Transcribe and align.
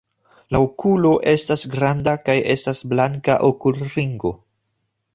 La 0.53 0.61
okulo 0.67 1.11
estas 1.33 1.67
granda 1.75 2.17
kaj 2.31 2.37
estas 2.57 2.83
blanka 2.95 3.39
okulringo. 3.53 4.37